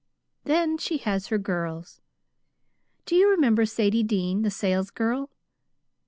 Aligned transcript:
"Then 0.45 0.79
she 0.79 0.97
has 0.97 1.27
her 1.27 1.37
girls. 1.37 2.01
Do 3.05 3.15
you 3.15 3.29
remember 3.29 3.67
Sadie 3.67 4.01
Dean, 4.01 4.41
the 4.41 4.49
salesgirl? 4.49 5.29